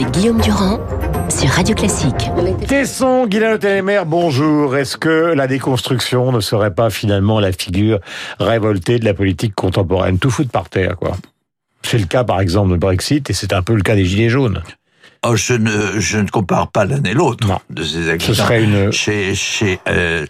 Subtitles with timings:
[0.00, 0.80] avec Guillaume Durand
[1.28, 2.30] sur Radio Classique.
[2.66, 4.76] Tesson, Guylaine Télémère, bonjour.
[4.76, 8.00] Est-ce que la déconstruction ne serait pas finalement la figure
[8.38, 10.18] révoltée de la politique contemporaine?
[10.18, 11.16] Tout foutre par terre, quoi.
[11.82, 14.30] C'est le cas, par exemple, de Brexit, et c'est un peu le cas des Gilets
[14.30, 14.62] jaunes.
[15.26, 18.34] Oh, je ne, je ne compare pas l'un et l'autre de ces accidents.
[18.34, 18.90] Ce serait une...
[18.92, 20.24] Chez, chez euh,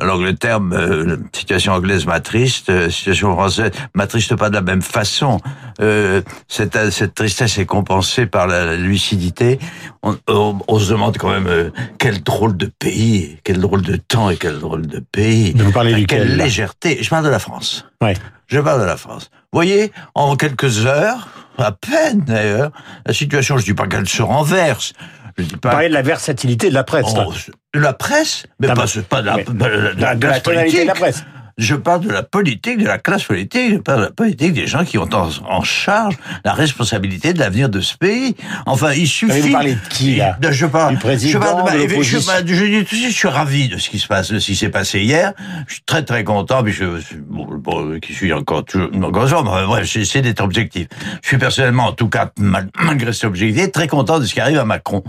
[0.00, 5.38] l'Angleterre, euh, situation anglaise m'attriste, la situation française m'attriste pas de la même façon.
[5.80, 9.58] Euh, cette, cette tristesse est compensée par la lucidité.
[10.02, 13.96] On, on, on se demande quand même euh, quel drôle de pays, quel drôle de
[13.96, 15.52] temps et quel drôle de pays.
[15.56, 17.02] Mais vous parlez duquel, Quelle légèreté.
[17.02, 17.86] Je parle de la France.
[18.02, 18.14] Ouais.
[18.46, 19.30] Je parle de la France.
[19.52, 22.70] Vous voyez, en quelques heures, à peine d'ailleurs,
[23.06, 24.94] la situation, je dis pas qu'elle se renverse.
[25.38, 27.06] Je dis Vous pas parlez de la versatilité de la presse.
[27.16, 27.32] Oh,
[27.74, 28.74] la presse, mais pas,
[29.08, 31.22] pas de la, de la- de la de la classe tonalité de la politique.
[31.22, 31.24] presse.
[31.58, 34.66] Je parle de la politique, de la classe politique, je parle de la politique des
[34.66, 38.34] gens qui ont en, en charge la responsabilité de l'avenir de ce pays.
[38.66, 39.32] Enfin, il suffit.
[39.32, 42.02] Mais vous parlez de qui, là De- je parle, Du président, je parle de je,
[42.02, 44.38] je, je dis tout de suite, je suis ravi de ce qui se passe, de
[44.38, 45.32] ce qui s'est passé hier.
[45.68, 46.84] Je suis très très content, puis je,
[47.28, 50.86] bon, bon, qui suis encore toujours, encore mais bref, j'essaie d'être objectif.
[51.22, 54.40] Je suis personnellement, en tout cas, mal- malgré cette objectivité, très content de ce qui
[54.40, 55.02] arrive à Macron.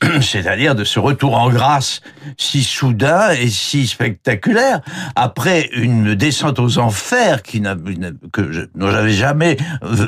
[0.20, 2.00] C'est-à-dire de ce retour en grâce
[2.36, 4.80] si soudain et si spectaculaire
[5.16, 9.56] après une descente aux enfers qui n'a, n'a- que je, dont j'avais jamais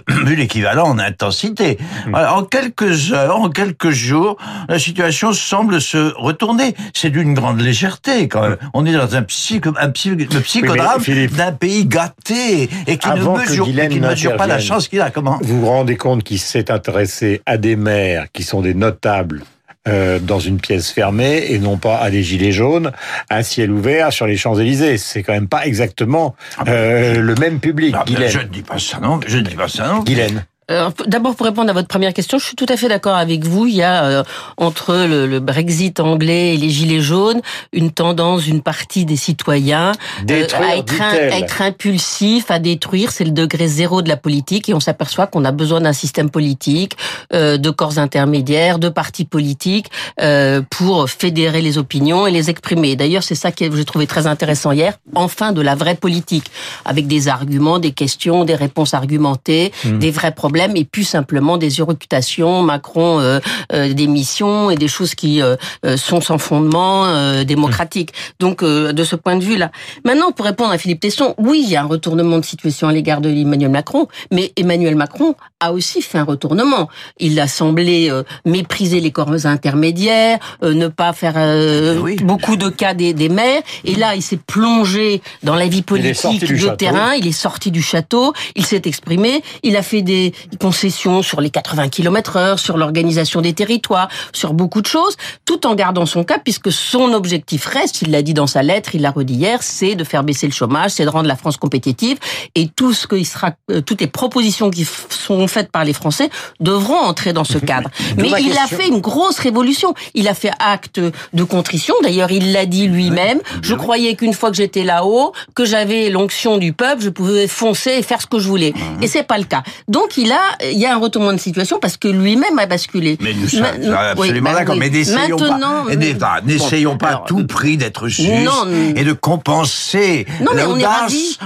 [0.08, 1.78] vu l'équivalent en intensité.
[2.10, 4.36] Voilà, en quelques heures, en quelques jours,
[4.68, 6.74] la situation semble se retourner.
[6.94, 8.56] C'est d'une grande légèreté quand même.
[8.74, 11.02] On est dans un, psycho, un psychodrame
[11.36, 14.88] d'un pays gâté et qui Avant ne mesure, Guylaine qui ne mesure pas la chance
[14.88, 15.10] qu'il a.
[15.10, 15.38] Comment?
[15.42, 19.42] Vous vous rendez compte qu'il s'est intéressé à des maires qui sont des notables
[19.86, 22.92] euh, dans une pièce fermée et non pas à des gilets jaunes
[23.30, 24.98] à ciel ouvert sur les Champs-Élysées.
[24.98, 26.34] C'est quand même pas exactement
[26.66, 27.94] euh, le même public.
[27.98, 28.28] Ah ben.
[28.28, 30.02] Je ne dis pas ça non, je ne dis pas ça non.
[30.02, 30.44] Guylaine.
[30.68, 33.44] Alors, D'abord, pour répondre à votre première question, je suis tout à fait d'accord avec
[33.44, 33.66] vous.
[33.68, 34.24] Il y a euh,
[34.56, 37.40] entre le, le Brexit anglais et les gilets jaunes
[37.72, 43.12] une tendance d'une partie des citoyens euh, à être, un- à être impulsif, à détruire.
[43.12, 46.30] C'est le degré zéro de la politique et on s'aperçoit qu'on a besoin d'un système
[46.30, 46.96] politique,
[47.32, 49.86] euh, de corps intermédiaires, de partis politiques
[50.20, 52.96] euh, pour fédérer les opinions et les exprimer.
[52.96, 54.94] D'ailleurs, c'est ça que j'ai trouvé très intéressant hier.
[55.14, 56.50] Enfin, de la vraie politique
[56.84, 61.78] avec des arguments, des questions, des réponses argumentées, des vrais problèmes et plus simplement des
[61.78, 63.38] irrécutations, Macron euh,
[63.72, 68.12] euh, des missions et des choses qui euh, euh, sont sans fondement euh, démocratique.
[68.40, 69.70] Donc euh, de ce point de vue là.
[70.04, 72.92] Maintenant pour répondre à Philippe Tesson, oui, il y a un retournement de situation à
[72.92, 76.88] l'égard de Emmanuel Macron, mais Emmanuel Macron a aussi fait un retournement.
[77.18, 82.16] Il a semblé euh, mépriser les corps intermédiaires, euh, ne pas faire euh, Oui.
[82.22, 86.40] beaucoup de cas des, des maires et là il s'est plongé dans la vie politique
[86.40, 86.76] de château.
[86.76, 91.40] terrain, il est sorti du château, il s'est exprimé, il a fait des concessions sur
[91.40, 96.06] les 80 km heure, sur l'organisation des territoires, sur beaucoup de choses, tout en gardant
[96.06, 99.34] son cap, puisque son objectif reste, il l'a dit dans sa lettre, il l'a redit
[99.34, 102.18] hier, c'est de faire baisser le chômage, c'est de rendre la France compétitive,
[102.54, 106.30] et tout ce qui sera, euh, toutes les propositions qui sont faites par les Français
[106.60, 107.90] devront entrer dans ce cadre.
[108.16, 109.94] Mais ma il a fait une grosse révolution.
[110.14, 111.94] Il a fait acte de contrition.
[112.02, 113.40] D'ailleurs, il l'a dit lui-même.
[113.62, 117.92] Je croyais qu'une fois que j'étais là-haut, que j'avais l'onction du peuple, je pouvais foncer
[117.92, 118.72] et faire ce que je voulais.
[119.02, 119.62] Et c'est pas le cas.
[119.88, 120.35] Donc il a,
[120.72, 123.18] il y a un retournement de situation parce que lui-même a basculé.
[123.20, 124.74] Mais nous sommes Ma- absolument oui, bah d'accord.
[124.74, 124.80] oui.
[124.80, 130.26] Mais n'essayons pas, n'essayons pas à alors, tout prix d'être juste non, et de compenser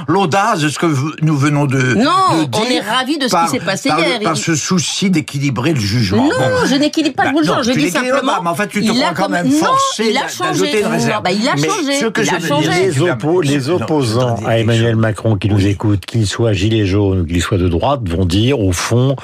[0.09, 0.87] l'audace, de ce que
[1.23, 3.89] nous venons de, Non, de on dire est ravis de ce qui par- s'est passé
[3.89, 4.21] par, hier.
[4.21, 6.25] Par Il- ce souci d'équilibrer le jugement.
[6.25, 6.67] Non, Bon.
[6.67, 7.63] je n'équilibre pas Bah, le non, genre.
[7.63, 8.21] Je dis simplement.
[8.35, 10.61] pas, mais en fait, tu te crois a quand même forcé il a d'a- changé.
[10.61, 11.17] d'ajouter une réserve.
[11.17, 11.93] Non, bah, il a Mais changé.
[12.01, 12.69] ce que il je a veux changé.
[12.91, 14.97] dire, Les, opposants dire à Emmanuel.
[14.97, 18.59] Macron qui nous écoutent, qu'ils soient gilets jaunes ou qu'ils soient de droite, vont dire
[18.61, 19.17] au fond,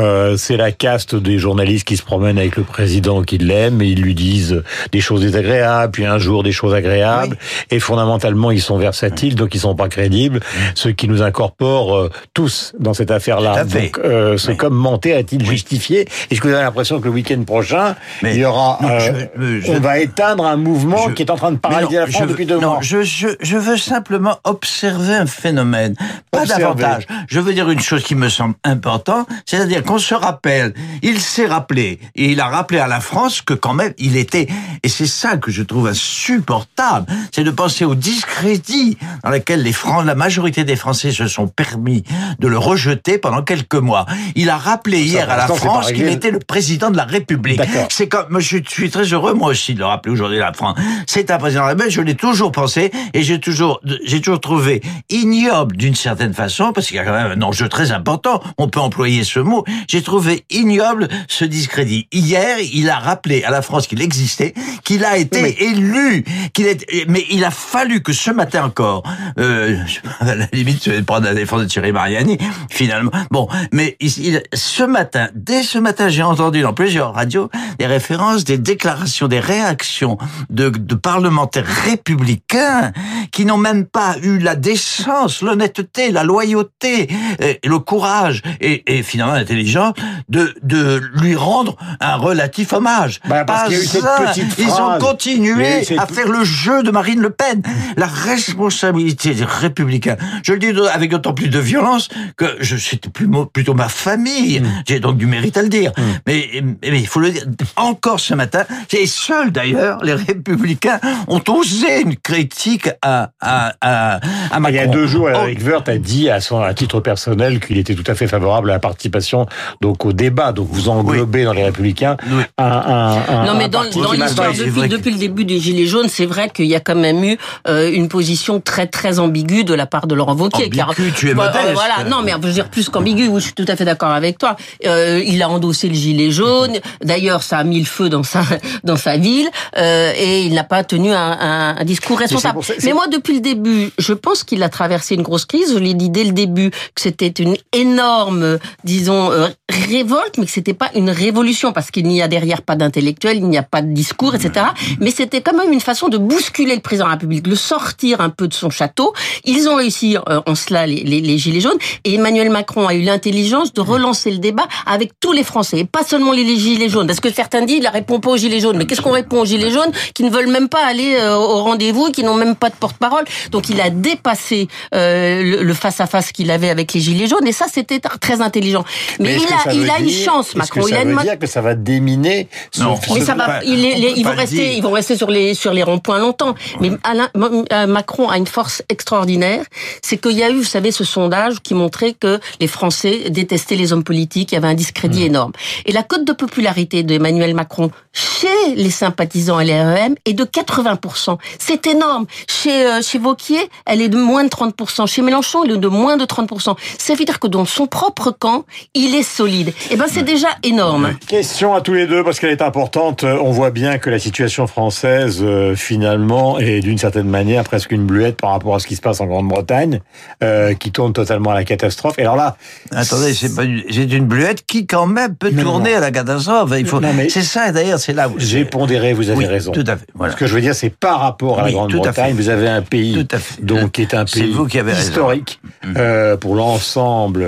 [0.00, 3.88] euh, c'est la caste des journalistes qui se promènent avec le président qui l'aime et
[3.88, 7.36] ils lui disent des choses désagréables, puis un jour des choses agréables.
[7.70, 10.40] Et fondamentalement, ils sont versatiles, donc ils sont pas crédibles.
[10.74, 13.64] Ce qui nous incorpore euh, tous dans cette affaire-là.
[13.64, 14.56] Donc, euh, ce Oui.
[14.56, 16.08] commentaire est-il justifié?
[16.30, 18.98] Est-ce que vous avez l'impression que le week-end prochain, Mais- il y aura, non, euh,
[19.38, 22.06] je- je- on va éteindre un mouvement Je- qui est en train de paralyser la
[22.06, 25.94] France depuis deux non, mois Je, veux simplement observer un phénomène,
[26.30, 26.62] pas Observer.
[26.62, 27.06] davantage.
[27.28, 29.01] Je veux dire une chose qui me semble importante,
[29.46, 33.54] c'est-à-dire qu'on se rappelle, il s'est rappelé, et il a rappelé à la France que
[33.54, 34.48] quand même il était,
[34.82, 39.72] et c'est ça que je trouve insupportable, c'est de penser au discrédit dans lequel les
[39.72, 42.04] Francs, la majorité des Français se sont permis
[42.38, 44.06] de le rejeter pendant quelques mois.
[44.34, 47.60] Il a rappelé hier à la France qu'il était le président de la République.
[47.90, 50.78] C'est comme, je suis très heureux, moi aussi, de le rappeler aujourd'hui à la France.
[51.06, 54.40] C'est un président de la République, je l'ai toujours pensé, et j'ai toujours, j'ai toujours
[54.40, 58.42] trouvé ignoble d'une certaine façon, parce qu'il y a quand même un enjeu très important.
[58.58, 59.64] On peut en employer ce mot.
[59.88, 62.08] J'ai trouvé ignoble ce discrédit.
[62.12, 64.52] Hier, il a rappelé à la France qu'il existait,
[64.84, 69.02] qu'il a été élu, qu'il est, mais il a fallu que ce matin encore,
[69.38, 69.78] euh,
[70.20, 72.36] à la limite, je vais prendre la défense de Thierry Mariani,
[72.70, 73.10] finalement.
[73.30, 77.48] Bon, mais il, ce matin, dès ce matin, j'ai entendu dans plusieurs radios
[77.78, 80.18] des références, des déclarations, des réactions
[80.50, 82.92] de, de parlementaires républicains
[83.30, 87.08] qui n'ont même pas eu la décence, l'honnêteté, la loyauté,
[87.40, 89.94] et le courage et, et finalement l'intelligence
[90.28, 93.20] de, de lui rendre un relatif hommage.
[93.28, 94.16] Bah, parce qu'il y a eu cette ça.
[94.26, 95.02] petite Ils ont phrase.
[95.02, 97.62] Continué à faire le jeu de Marine Le Pen.
[97.96, 100.16] La responsabilité des républicains.
[100.42, 104.60] Je le dis avec d'autant plus de violence que je c'était plus plutôt ma famille.
[104.60, 104.82] Mm.
[104.88, 105.92] J'ai donc du mérite à le dire.
[106.26, 106.48] Mais,
[106.82, 107.46] mais il faut le dire
[107.76, 108.64] encore ce matin.
[108.92, 114.20] Et seuls d'ailleurs les républicains ont osé une critique à à à,
[114.50, 114.76] à Macron.
[114.76, 117.60] Il y a deux jours, Oh, Eric Woerth a dit à son à titre personnel
[117.60, 119.46] qu'il était tout à fait favorable à la participation
[119.80, 120.52] donc au débat.
[120.52, 122.42] Donc vous englobez dans les Républicains Oui.
[122.58, 125.86] un, un, un Non, mais un dans, l'histoire, depuis, que- depuis le début des Gilets
[125.86, 127.38] jaunes, c'est vrai qu'il y a quand même eu
[127.68, 130.66] euh, une position très très ambiguë de la part de Laurent Wauquiez.
[130.66, 131.74] Ambigu, tu es Voilà, modeste.
[131.74, 134.10] Voilà, non, mais je veux dire plus qu'ambigu, oui, je suis tout à fait d'accord
[134.10, 134.56] avec toi.
[134.86, 136.78] Euh, il a endossé le gilet jaune.
[137.02, 138.42] D'ailleurs, ça a mis le feu dans sa
[138.84, 139.48] dans sa ville
[139.78, 142.62] euh, et il n'a pas tenu un, un, un discours responsable.
[142.62, 145.72] ça- Mais moi, depuis le début, je pense qu'il a traversé une grosse crise.
[145.74, 148.51] Je l'ai dit dès le début que c'était une énorme,
[148.84, 152.76] disons, euh, révolte, mais que c'était pas une révolution parce qu'il n'y a derrière pas
[152.76, 154.66] d'intellectuel, il n'y a pas de discours, etc.
[155.00, 158.20] Mais c'était quand même une façon de bousculer le président de la République, le sortir
[158.20, 159.12] un peu de son château.
[159.44, 163.72] Ils ont réussi euh, en cela les, gilets jaunes et Emmanuel Macron a eu l'intelligence
[163.72, 167.06] de relancer le débat avec tous les Français et pas seulement les, les gilets jaunes
[167.06, 168.76] parce que certains disent il répond pas aux gilets jaunes.
[168.76, 171.62] Mais qu'est-ce qu'on répond aux gilets jaunes qui ne veulent même pas aller euh, au
[171.62, 173.24] rendez-vous, qui n'ont même pas de porte-parole?
[173.50, 177.52] Donc il a dépassé euh, le- le face-à-face qu'il avait avec les gilets jaunes et
[177.52, 178.84] ça c'était très intelligent.
[179.20, 180.82] Mais, il a, il une dire- chance, que Macron.
[180.86, 182.48] Il ça a une veut dire que ça va déminer
[182.78, 182.98] Non.
[183.14, 184.72] mais ça va, pas- il est- on les- peut ils vont rester, dire.
[184.72, 186.54] ils vont rester sur les sur les ronds-points longtemps.
[186.80, 187.28] Mais Alain,
[187.72, 189.64] euh, Macron a une force extraordinaire,
[190.02, 193.76] c'est qu'il y a eu, vous savez, ce sondage qui montrait que les Français détestaient
[193.76, 195.52] les hommes politiques, il y avait un discrédit énorme.
[195.86, 201.38] Et la cote de popularité d'Emmanuel Macron chez les sympathisants LREM est de 80%.
[201.58, 202.26] C'est énorme.
[202.48, 205.06] Chez euh, chez Vauquier, elle est de moins de 30%.
[205.06, 206.76] Chez Mélenchon, elle est de moins de 30%.
[206.98, 208.64] Ça veut dire que dans son propre camp,
[208.94, 209.72] il est solide.
[209.90, 211.10] Et ben c'est déjà énorme.
[211.28, 213.24] Question à tous les deux parce qu'elle est importante.
[213.24, 217.90] Euh, On voit bien que la situation française euh, finalement est d'une certaine manière presque
[217.92, 220.00] une bluette par rapport à ce qui se passe en Grande-Bretagne,
[220.42, 222.18] euh, qui tourne totalement à la catastrophe.
[222.18, 222.56] Et alors là,
[222.90, 225.96] Attendez, c'est une- bluette qui quand même peut Non, tourner non.
[225.98, 226.70] à la catastrophe.
[226.78, 227.00] Il faut.
[227.00, 229.72] Non, mais- C'est ça d'ailleurs, c'est là où j'ai pondéré, vous avez Oui, raison.
[229.72, 230.06] Tout à fait.
[230.14, 230.32] Voilà.
[230.32, 232.82] Ce que je veux dire, c'est par rapport à Oui, la Grande-Bretagne, vous avez un
[232.82, 233.62] pays Tout à fait.
[233.64, 235.08] donc qui est un C'est pays vous qui avez raison.
[235.10, 235.60] historique
[235.96, 237.44] euh, pour l'ensemble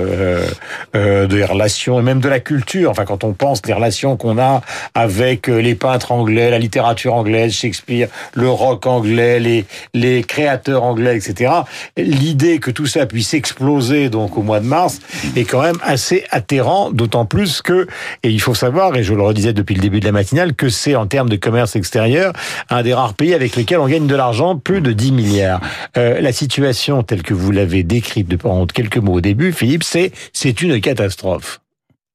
[0.95, 2.89] euh, des relations et même de la culture.
[2.91, 4.61] Enfin, quand on pense des relations qu'on a
[4.93, 10.83] avec euh, les peintres anglais, la littérature anglaise, Shakespeare, le rock anglais, les les créateurs
[10.83, 11.51] anglais, etc.
[11.97, 14.99] L'idée que tout ça puisse exploser donc au mois de mars
[15.35, 17.87] est quand même assez atterrant, d'autant plus que
[18.23, 20.69] et il faut savoir et je le redisais depuis le début de la matinale que
[20.69, 22.33] c'est en termes de commerce extérieur
[22.69, 25.61] un des rares pays avec lesquels on gagne de l'argent, plus de 10 milliards.
[25.97, 29.83] Euh, la situation telle que vous l'avez décrite de- en quelques mots au début, Philippe,
[29.83, 31.61] c'est c'est une catastrophe.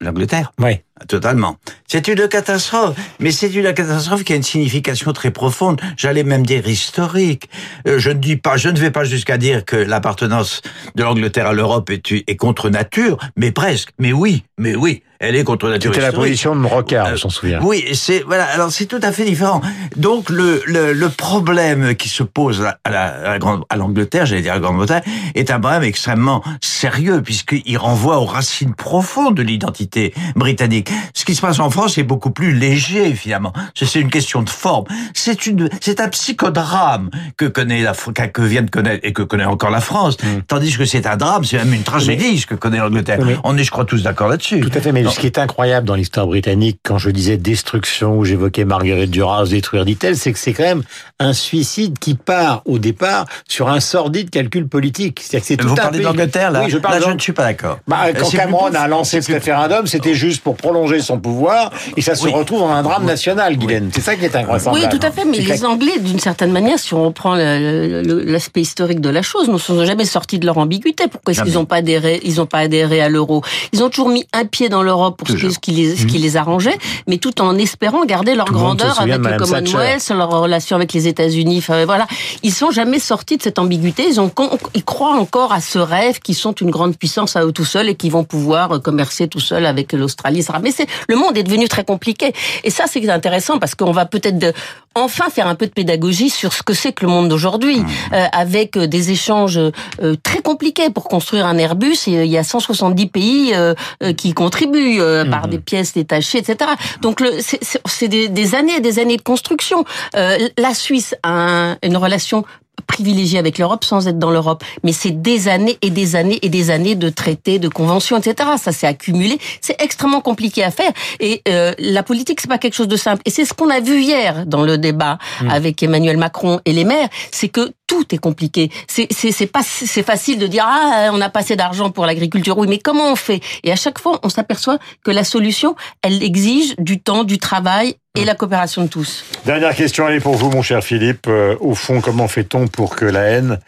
[0.00, 0.52] L'Angleterre?
[0.58, 0.84] Ouais.
[1.08, 1.56] Totalement.
[1.88, 6.44] C'est une catastrophe, mais c'est une catastrophe qui a une signification très profonde, j'allais même
[6.44, 7.48] dire historique.
[7.88, 10.62] Euh, je ne dis pas, je ne vais pas jusqu'à dire que l'appartenance
[10.94, 13.90] de l'Angleterre à l'Europe est, est contre nature, mais presque.
[13.98, 15.92] Mais oui, mais oui, elle est contre nature.
[15.94, 17.60] C'était la position de Rocard, Euh, on s'en souvient.
[17.62, 18.44] Oui, c'est voilà.
[18.44, 19.60] Alors c'est tout à fait différent.
[19.96, 24.26] Donc le le, le problème qui se pose à la, à la grande à l'Angleterre,
[24.26, 25.02] j'allais dire à la Grande-Bretagne,
[25.34, 30.89] est un problème extrêmement sérieux puisqu'il renvoie aux racines profondes de l'identité britannique.
[31.14, 33.52] Ce qui se passe en France est beaucoup plus léger finalement.
[33.74, 34.84] C'est une question de forme.
[35.14, 39.44] C'est une c'est un psychodrame que connaît la que vient de connaître et que connaît
[39.44, 40.16] encore la France.
[40.48, 43.18] Tandis que c'est un drame, c'est même une tragédie ce que connaît l'Angleterre.
[43.20, 44.60] Oui, On est, je crois, tous d'accord là-dessus.
[44.60, 45.10] Tout à fait, mais Non.
[45.10, 49.46] ce qui est incroyable dans l'histoire britannique, quand je disais destruction, où j'évoquais Marguerite Duras,
[49.46, 50.82] détruire, dit-elle, c'est que c'est quand même
[51.18, 55.20] un suicide qui part au départ sur un sordide calcul politique.
[55.22, 57.18] C'est-à-dire que c'est tout Vous un parlez d'Angleterre là Oui, je parle Là, je ne
[57.18, 57.78] suis pas d'accord.
[57.86, 61.70] Bah, Euh, quand Cameron a lancé ce référendum, c'était juste pour prolonger prolonger son pouvoir
[61.96, 62.32] et ça se Oui.
[62.32, 63.90] retrouve en un drame national, Guylaine.
[63.92, 64.86] C'est ça qui est invraisemblable.
[64.90, 65.24] Oui, tout à fait.
[65.24, 69.58] Mais les Anglais, d'une certaine manière, si on reprend l'aspect historique de la chose, ne
[69.58, 71.04] sont jamais sortis de leur ambiguïté.
[71.08, 73.42] Pourquoi est-ce qu'ils n'ont pas adhéré Ils n'ont pas adhéré à l'euro?
[73.72, 75.48] Ils ont toujours mis un pied dans l'Europe pour ce, Toujours.
[75.50, 78.54] qui- ce qui les, ce qui les arrangeait, mais tout en espérant garder leur Tout
[78.54, 79.72] grandeur avec le Madame Thatcher.
[79.72, 81.58] Commonwealth, leur relation avec les États-Unis.
[81.58, 82.06] Enfin, voilà,
[82.42, 84.04] ils sont jamais sortis de cette ambiguïté.
[84.08, 87.44] Ils ont, con- ils croient encore à ce rêve qu'ils sont une grande puissance à
[87.44, 90.44] eux tout seuls et qu'ils vont pouvoir euh, commercer tout seuls avec l'Australie.
[90.62, 90.69] Mais
[91.08, 92.32] le monde est devenu très compliqué.
[92.64, 94.54] Et ça, c'est intéressant parce qu'on va peut-être
[94.96, 98.24] enfin faire un peu de pédagogie sur ce que c'est que le monde d'aujourd'hui, euh,
[98.32, 101.96] avec euh, des échanges euh, très compliqués pour construire un Airbus.
[102.08, 103.74] Et, il y a 170 pays euh,
[104.16, 106.70] qui contribuent euh, par des pièces détachées, etc.
[107.02, 109.84] Donc c'est- des, des années et des années de construction.
[110.14, 112.44] La Suisse a un- une relation
[112.90, 114.64] privilégiée avec l'Europe sans être dans l'Europe.
[114.82, 118.50] Mais c'est des années et des années et des années de traités, de conventions, etc.
[118.58, 119.38] Ça s'est accumulé.
[119.60, 120.92] C'est extrêmement compliqué à faire.
[121.20, 123.22] Et euh, la politique, c'est pas quelque chose de simple.
[123.24, 125.18] Et c'est ce qu'on a vu hier dans le débat
[125.48, 128.70] avec Emmanuel Macron et les maires, c'est que tout est compliqué.
[128.86, 132.56] C'est pas c'est facile de dire ah on a pas assez d'argent pour l'agriculture.
[132.56, 133.40] Oui, mais comment on fait?
[133.64, 137.96] Et à chaque fois, on s'aperçoit que la solution, elle exige du temps, du travail
[138.16, 139.24] et la coopération de tous.
[139.44, 141.26] Dernière question, elle est pour vous, mon cher Philippe.
[141.26, 143.58] Euh, au fond, comment fait-on pour que la haine,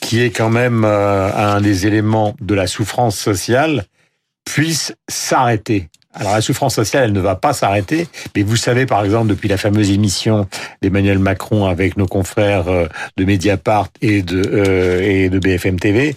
[0.00, 3.84] qui est quand même euh, un des éléments de la souffrance sociale,
[4.44, 5.88] puisse s'arrêter?
[6.12, 9.48] Alors la souffrance sociale, elle ne va pas s'arrêter, mais vous savez par exemple depuis
[9.48, 10.48] la fameuse émission
[10.82, 12.86] d'Emmanuel Macron avec nos confrères euh,
[13.16, 16.16] de Mediapart et de euh, et de BFM TV,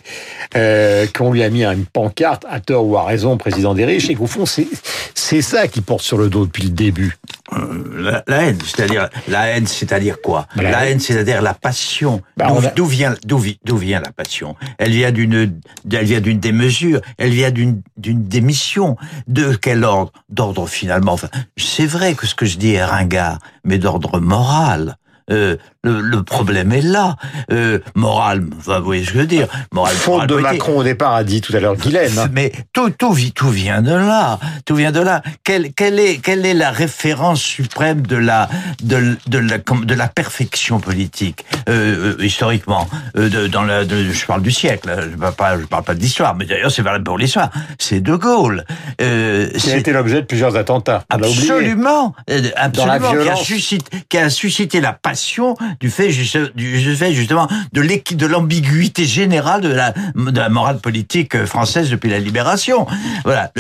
[0.55, 4.09] euh, qu'on lui a mis une pancarte à tort ou à raison, président des riches,
[4.09, 4.67] et qu'au fond c'est
[5.13, 7.17] c'est ça qui porte sur le dos depuis le début.
[7.57, 10.48] Euh, la, la haine, c'est-à-dire la haine, c'est-à-dire quoi?
[10.55, 11.00] Bah, la haine.
[11.00, 12.22] c'est-à-dire la passion.
[12.38, 14.55] Bah, D'où a- vient d'où vi- d'où vient la passion?
[14.77, 15.60] Elle vient d'une
[15.91, 18.98] elle vient d'une démesure, elle vient d'une d'une démission.
[19.27, 20.12] De quel ordre?
[20.29, 21.13] D'ordre finalement.
[21.13, 24.98] Enfin, c'est vrai que ce que je dis est ringard, mais d'ordre moral.
[25.31, 27.15] Euh, le, le problème est là.
[27.51, 30.35] Euh, moral, enfin, vous voyez ce que je veux dire Moral, moral de.
[30.35, 32.17] Macron au départ a dit tout à l'heure Guylaine.
[32.17, 32.27] hein.
[32.31, 34.39] Mais tout, tout, tout vient de là.
[34.65, 35.21] Tout vient de là.
[35.43, 38.49] Quelle, quelle est, quelle est la référence suprême de la,
[38.81, 42.87] de, de la, de la perfection politique euh, euh, historiquement
[43.17, 44.89] euh, de, dans la, de- Je parle du siècle.
[44.89, 46.35] hein, Je parle pas, je parle pas de l'histoire.
[46.35, 47.49] Mais d'ailleurs, c'est valable pour l'histoire.
[47.79, 48.65] C'est De Gaulle.
[49.01, 51.03] Euh, Qui a été l'objet de plusieurs attentats.
[51.09, 51.27] L'a.
[51.27, 56.09] Absolument, euh, absolument, qui a, suscité, qui a suscité la passion du fait,
[56.55, 62.09] du fait justement de l'ambiguïté générale de la, de la morale politique euh, française depuis
[62.09, 62.87] la libération.
[63.23, 63.51] Voilà.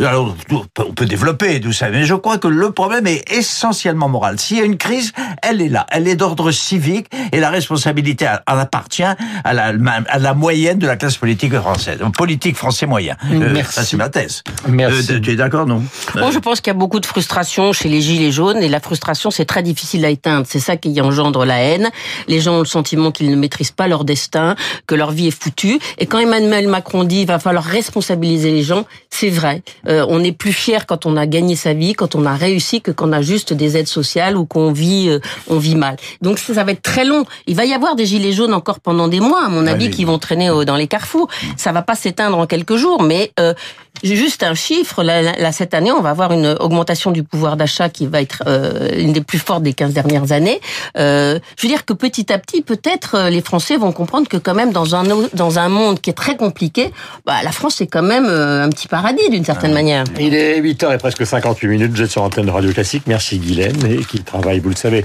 [0.00, 0.36] Alors,
[0.78, 4.38] on peut développer tout ça, mais je crois que le problème est essentiellement moral.
[4.38, 8.26] S'il y a une crise, elle est là, elle est d'ordre civique et la responsabilité
[8.46, 9.72] en appartient à la,
[10.08, 13.16] à la moyenne de la classe politique française, politique français moyen.
[13.30, 13.74] Euh, Merci.
[13.74, 14.42] ça, c'est ma thèse.
[14.68, 15.12] Merci.
[15.12, 15.82] Euh, tu es d'accord, non?
[16.14, 18.80] Moi, je pense qu'il y a beaucoup de frustration chez les gilets jaunes et la
[18.80, 20.46] frustration, c'est très difficile à éteindre.
[20.48, 21.90] C'est ça qui engendre la haine.
[22.26, 25.42] Les gens ont le sentiment qu'ils ne maîtrisent pas leur destin, que leur vie est
[25.42, 25.78] foutue.
[25.98, 29.62] Et quand Emmanuel Macron dit il va falloir responsabiliser les gens, c'est vrai.
[29.88, 32.80] Euh, on est plus fier quand on a gagné sa vie, quand on a réussi,
[32.80, 35.96] que quand on a juste des aides sociales ou qu'on vit, euh, on vit mal.
[36.22, 37.24] Donc ça, ça va être très long.
[37.46, 39.90] Il va y avoir des gilets jaunes encore pendant des mois, à mon avis, oui.
[39.90, 41.28] qui vont traîner euh, dans les carrefours.
[41.56, 43.54] Ça va pas s'éteindre en quelques jours, mais euh,
[44.02, 45.02] juste un chiffre.
[45.02, 48.20] Là, là, là, cette année, on va avoir une augmentation du pouvoir d'achat qui va
[48.20, 50.60] être euh, une des plus fortes des 15 dernières années.
[50.96, 54.36] Euh, je veux dire que petit à petit, peut-être, euh, les Français vont comprendre que
[54.36, 56.92] quand même, dans un dans un monde qui est très compliqué,
[57.26, 60.04] bah, la France c'est quand même euh, un petit paradis d'une certaine manière.
[60.18, 63.04] Il est 8h et presque 58 minutes, vous êtes sur antenne de Radio Classique.
[63.06, 65.04] Merci Guylaine, et qui travaille, vous le savez,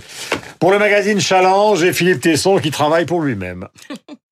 [0.60, 3.68] pour le magazine Challenge, et Philippe Tesson qui travaille pour lui-même.